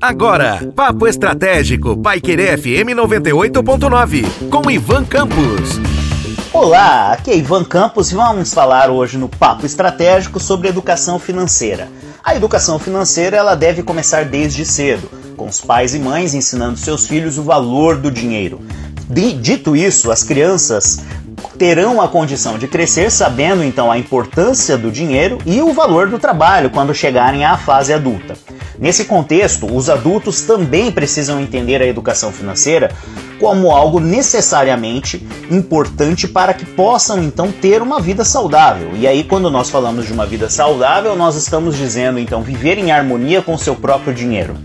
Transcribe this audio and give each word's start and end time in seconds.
Agora, 0.00 0.60
Papo 0.74 1.06
Estratégico, 1.06 1.96
Paiquerê 1.96 2.56
FM 2.56 2.94
98.9, 2.96 4.48
com 4.50 4.70
Ivan 4.70 5.04
Campos. 5.04 5.80
Olá, 6.52 7.12
aqui 7.12 7.30
é 7.30 7.36
Ivan 7.36 7.64
Campos 7.64 8.12
e 8.12 8.14
vamos 8.14 8.52
falar 8.52 8.90
hoje 8.90 9.16
no 9.16 9.28
Papo 9.28 9.64
Estratégico 9.64 10.38
sobre 10.38 10.68
educação 10.68 11.18
financeira. 11.18 11.88
A 12.22 12.34
educação 12.34 12.78
financeira 12.78 13.36
ela 13.36 13.54
deve 13.54 13.82
começar 13.82 14.24
desde 14.24 14.64
cedo, 14.64 15.10
com 15.36 15.46
os 15.46 15.60
pais 15.60 15.94
e 15.94 15.98
mães 15.98 16.34
ensinando 16.34 16.76
seus 16.76 17.06
filhos 17.06 17.38
o 17.38 17.42
valor 17.42 17.96
do 17.96 18.10
dinheiro. 18.10 18.60
Dito 19.08 19.74
isso, 19.74 20.10
as 20.10 20.22
crianças 20.22 21.00
terão 21.56 22.00
a 22.00 22.08
condição 22.08 22.58
de 22.58 22.68
crescer 22.68 23.10
sabendo 23.10 23.64
então 23.64 23.90
a 23.90 23.98
importância 23.98 24.76
do 24.76 24.90
dinheiro 24.90 25.38
e 25.46 25.60
o 25.60 25.72
valor 25.72 26.08
do 26.08 26.18
trabalho 26.18 26.70
quando 26.70 26.94
chegarem 26.94 27.44
à 27.44 27.56
fase 27.56 27.92
adulta. 27.92 28.36
Nesse 28.80 29.04
contexto, 29.04 29.66
os 29.74 29.90
adultos 29.90 30.42
também 30.42 30.90
precisam 30.90 31.40
entender 31.40 31.82
a 31.82 31.86
educação 31.86 32.32
financeira 32.32 32.90
como 33.40 33.70
algo 33.70 33.98
necessariamente 33.98 35.26
importante 35.50 36.28
para 36.28 36.54
que 36.54 36.64
possam 36.64 37.22
então 37.22 37.50
ter 37.50 37.82
uma 37.82 38.00
vida 38.00 38.24
saudável. 38.24 38.90
E 38.94 39.06
aí, 39.06 39.24
quando 39.24 39.50
nós 39.50 39.68
falamos 39.70 40.06
de 40.06 40.12
uma 40.12 40.26
vida 40.26 40.48
saudável, 40.48 41.16
nós 41.16 41.34
estamos 41.36 41.76
dizendo 41.76 42.18
então 42.18 42.42
viver 42.42 42.78
em 42.78 42.92
harmonia 42.92 43.42
com 43.42 43.58
seu 43.58 43.74
próprio 43.74 44.14
dinheiro. 44.14 44.56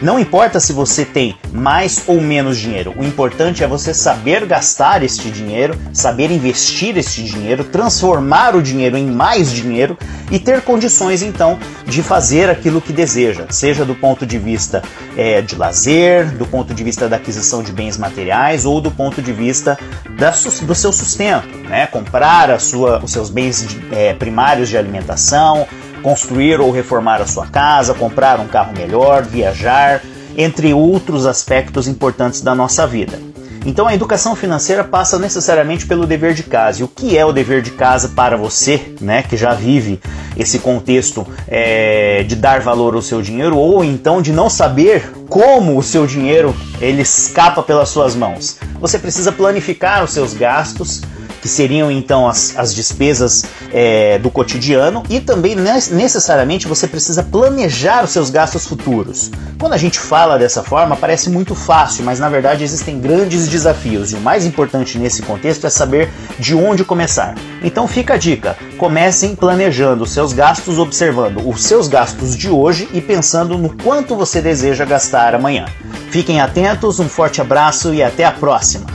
Não 0.00 0.18
importa 0.18 0.60
se 0.60 0.74
você 0.74 1.06
tem 1.06 1.34
mais 1.50 2.02
ou 2.06 2.20
menos 2.20 2.58
dinheiro, 2.58 2.92
o 2.98 3.02
importante 3.02 3.64
é 3.64 3.66
você 3.66 3.94
saber 3.94 4.44
gastar 4.44 5.02
este 5.02 5.30
dinheiro, 5.30 5.74
saber 5.90 6.30
investir 6.30 6.98
este 6.98 7.22
dinheiro, 7.22 7.64
transformar 7.64 8.54
o 8.54 8.62
dinheiro 8.62 8.98
em 8.98 9.06
mais 9.06 9.50
dinheiro 9.50 9.96
e 10.30 10.38
ter 10.38 10.60
condições 10.60 11.22
então 11.22 11.58
de 11.86 12.02
fazer 12.02 12.50
aquilo 12.50 12.80
que 12.80 12.92
deseja, 12.92 13.46
seja 13.48 13.86
do 13.86 13.94
ponto 13.94 14.26
de 14.26 14.38
vista 14.38 14.82
é, 15.16 15.40
de 15.40 15.56
lazer, 15.56 16.30
do 16.32 16.44
ponto 16.44 16.74
de 16.74 16.84
vista 16.84 17.08
da 17.08 17.16
aquisição 17.16 17.62
de 17.62 17.72
bens 17.72 17.96
materiais 17.96 18.66
ou 18.66 18.82
do 18.82 18.90
ponto 18.90 19.22
de 19.22 19.32
vista 19.32 19.78
da, 20.10 20.30
do 20.62 20.74
seu 20.74 20.92
sustento, 20.92 21.56
né? 21.68 21.86
comprar 21.86 22.60
sua, 22.60 23.02
os 23.02 23.12
seus 23.12 23.30
bens 23.30 23.66
de, 23.66 23.80
é, 23.92 24.12
primários 24.12 24.68
de 24.68 24.76
alimentação, 24.76 25.66
construir 26.06 26.60
ou 26.60 26.70
reformar 26.70 27.20
a 27.20 27.26
sua 27.26 27.48
casa, 27.48 27.92
comprar 27.92 28.38
um 28.38 28.46
carro 28.46 28.72
melhor, 28.72 29.24
viajar, 29.24 30.00
entre 30.36 30.72
outros 30.72 31.26
aspectos 31.26 31.88
importantes 31.88 32.42
da 32.42 32.54
nossa 32.54 32.86
vida. 32.86 33.18
Então 33.64 33.88
a 33.88 33.92
educação 33.92 34.36
financeira 34.36 34.84
passa 34.84 35.18
necessariamente 35.18 35.84
pelo 35.84 36.06
dever 36.06 36.32
de 36.32 36.44
casa. 36.44 36.80
E 36.80 36.84
o 36.84 36.88
que 36.88 37.18
é 37.18 37.26
o 37.26 37.32
dever 37.32 37.60
de 37.60 37.72
casa 37.72 38.10
para 38.10 38.36
você, 38.36 38.94
né, 39.00 39.24
que 39.24 39.36
já 39.36 39.52
vive 39.52 39.98
esse 40.36 40.60
contexto 40.60 41.26
é, 41.48 42.22
de 42.22 42.36
dar 42.36 42.60
valor 42.60 42.94
ao 42.94 43.02
seu 43.02 43.20
dinheiro 43.20 43.56
ou 43.56 43.82
então 43.82 44.22
de 44.22 44.30
não 44.30 44.48
saber 44.48 45.10
como 45.28 45.76
o 45.76 45.82
seu 45.82 46.06
dinheiro 46.06 46.54
ele 46.80 47.02
escapa 47.02 47.64
pelas 47.64 47.88
suas 47.88 48.14
mãos? 48.14 48.58
Você 48.80 48.96
precisa 48.96 49.32
planificar 49.32 50.04
os 50.04 50.12
seus 50.12 50.32
gastos, 50.34 51.02
que 51.40 51.48
seriam 51.48 51.90
então 51.90 52.28
as, 52.28 52.56
as 52.56 52.74
despesas 52.74 53.44
é, 53.72 54.18
do 54.18 54.30
cotidiano, 54.30 55.02
e 55.08 55.20
também 55.20 55.54
necessariamente 55.54 56.66
você 56.66 56.86
precisa 56.86 57.22
planejar 57.22 58.04
os 58.04 58.10
seus 58.10 58.30
gastos 58.30 58.66
futuros. 58.66 59.30
Quando 59.58 59.72
a 59.72 59.78
gente 59.78 59.98
fala 59.98 60.38
dessa 60.38 60.62
forma, 60.62 60.96
parece 60.96 61.30
muito 61.30 61.54
fácil, 61.54 62.04
mas 62.04 62.18
na 62.18 62.28
verdade 62.28 62.64
existem 62.64 63.00
grandes 63.00 63.48
desafios, 63.48 64.12
e 64.12 64.16
o 64.16 64.20
mais 64.20 64.44
importante 64.44 64.98
nesse 64.98 65.22
contexto 65.22 65.66
é 65.66 65.70
saber 65.70 66.10
de 66.38 66.54
onde 66.54 66.84
começar. 66.84 67.34
Então 67.62 67.88
fica 67.88 68.14
a 68.14 68.18
dica: 68.18 68.56
comecem 68.76 69.34
planejando 69.34 70.04
os 70.04 70.10
seus 70.10 70.32
gastos, 70.32 70.78
observando 70.78 71.46
os 71.48 71.64
seus 71.64 71.88
gastos 71.88 72.36
de 72.36 72.48
hoje 72.48 72.88
e 72.92 73.00
pensando 73.00 73.58
no 73.58 73.74
quanto 73.76 74.16
você 74.16 74.40
deseja 74.40 74.84
gastar 74.84 75.34
amanhã. 75.34 75.66
Fiquem 76.10 76.40
atentos, 76.40 76.98
um 76.98 77.08
forte 77.08 77.40
abraço 77.40 77.92
e 77.92 78.02
até 78.02 78.24
a 78.24 78.32
próxima! 78.32 78.86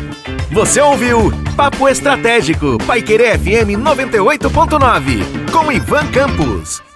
Você 0.51 0.81
ouviu 0.81 1.31
Papo 1.55 1.87
Estratégico, 1.87 2.77
Paiquerê 2.85 3.37
FM 3.37 3.79
98.9, 3.79 5.49
com 5.49 5.71
Ivan 5.71 6.05
Campos. 6.11 6.90